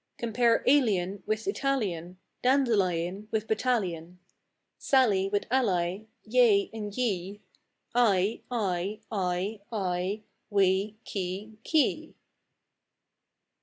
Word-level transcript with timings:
Compare 0.17 0.63
alien 0.65 1.21
with 1.27 1.47
Italian, 1.47 2.17
Dandelion 2.41 3.27
with 3.29 3.47
battalion, 3.47 4.17
Sally 4.79 5.29
with 5.29 5.45
ally; 5.51 6.05
yea, 6.23 6.71
ye, 6.73 7.39
Eye, 7.93 8.41
I, 8.49 9.01
ay, 9.11 9.61
aye, 9.71 10.23
whey, 10.49 10.95
key, 11.05 11.59
quay! 11.63 12.15